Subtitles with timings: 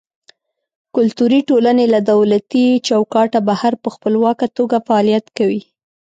[0.95, 5.61] کلتوري ټولنې له دولتي چوکاټه بهر په خپلواکه توګه فعالیت کوي.